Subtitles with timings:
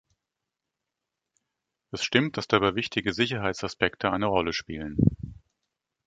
[1.91, 4.97] Es stimmt, dass dabei wichtige Sicherheitsaspekte eine Rolle spielen.